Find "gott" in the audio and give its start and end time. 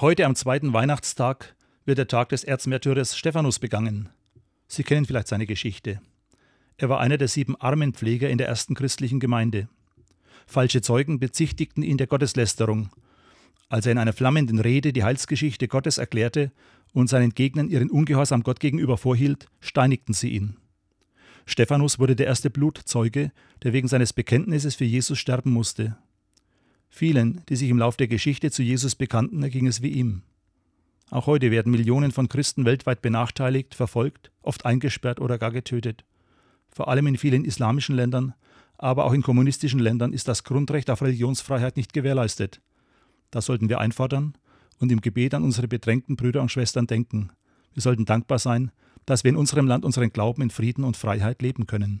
18.42-18.58